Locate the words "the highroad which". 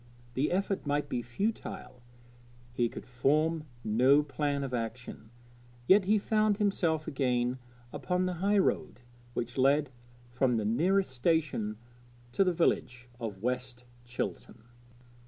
8.25-9.59